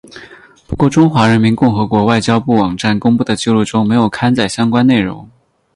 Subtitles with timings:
[0.65, 5.29] 不过中华人民共和国外交部网站公布的记录中没有刊载相关内容。